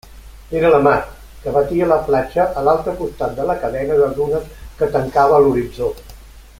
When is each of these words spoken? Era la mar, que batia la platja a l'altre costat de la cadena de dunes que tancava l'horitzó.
Era 0.59 0.69
la 0.75 0.79
mar, 0.85 0.93
que 1.43 1.53
batia 1.57 1.89
la 1.91 1.99
platja 2.07 2.45
a 2.61 2.65
l'altre 2.69 2.95
costat 3.03 3.37
de 3.41 3.45
la 3.51 3.59
cadena 3.67 4.01
de 4.03 4.11
dunes 4.21 4.49
que 4.81 4.93
tancava 4.97 5.43
l'horitzó. 5.47 5.93